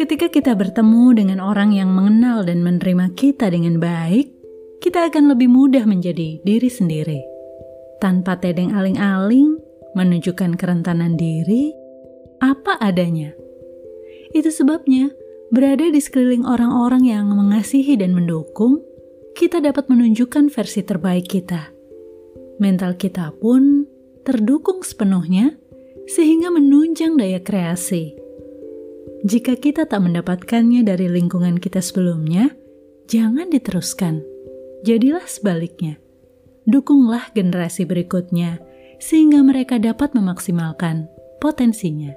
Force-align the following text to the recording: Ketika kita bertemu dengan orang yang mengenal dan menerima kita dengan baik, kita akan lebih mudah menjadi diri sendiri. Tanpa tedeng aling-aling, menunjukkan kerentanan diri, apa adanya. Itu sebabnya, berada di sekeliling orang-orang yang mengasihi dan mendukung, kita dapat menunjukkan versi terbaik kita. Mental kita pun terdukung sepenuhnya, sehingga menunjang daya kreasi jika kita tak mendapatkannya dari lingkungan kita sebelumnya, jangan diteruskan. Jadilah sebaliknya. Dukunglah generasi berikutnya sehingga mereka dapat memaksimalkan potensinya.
Ketika 0.00 0.26
kita 0.32 0.58
bertemu 0.58 1.14
dengan 1.14 1.38
orang 1.38 1.70
yang 1.70 1.94
mengenal 1.94 2.42
dan 2.42 2.66
menerima 2.66 3.14
kita 3.14 3.46
dengan 3.52 3.78
baik, 3.78 4.32
kita 4.82 5.06
akan 5.06 5.30
lebih 5.36 5.46
mudah 5.52 5.86
menjadi 5.86 6.42
diri 6.42 6.70
sendiri. 6.72 7.20
Tanpa 8.00 8.40
tedeng 8.40 8.72
aling-aling, 8.74 9.60
menunjukkan 9.94 10.56
kerentanan 10.56 11.14
diri, 11.14 11.70
apa 12.40 12.80
adanya. 12.80 13.30
Itu 14.32 14.50
sebabnya, 14.50 15.12
berada 15.52 15.86
di 15.92 16.00
sekeliling 16.00 16.48
orang-orang 16.48 17.06
yang 17.06 17.28
mengasihi 17.28 17.94
dan 17.94 18.16
mendukung, 18.16 18.80
kita 19.36 19.62
dapat 19.62 19.86
menunjukkan 19.86 20.50
versi 20.50 20.80
terbaik 20.82 21.28
kita. 21.28 21.70
Mental 22.58 22.96
kita 22.96 23.30
pun 23.36 23.86
terdukung 24.24 24.82
sepenuhnya, 24.82 25.54
sehingga 26.10 26.50
menunjang 26.50 27.14
daya 27.14 27.38
kreasi 27.38 28.20
jika 29.20 29.52
kita 29.52 29.84
tak 29.84 30.00
mendapatkannya 30.00 30.80
dari 30.80 31.04
lingkungan 31.04 31.60
kita 31.60 31.84
sebelumnya, 31.84 32.56
jangan 33.04 33.52
diteruskan. 33.52 34.24
Jadilah 34.80 35.28
sebaliknya. 35.28 36.00
Dukunglah 36.64 37.28
generasi 37.36 37.84
berikutnya 37.84 38.64
sehingga 38.96 39.44
mereka 39.44 39.76
dapat 39.76 40.16
memaksimalkan 40.16 41.04
potensinya. 41.36 42.16